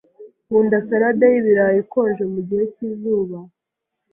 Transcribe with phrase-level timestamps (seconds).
[0.45, 3.37] Nkunda salade y'ibirayi ikonje mugihe cyizuba.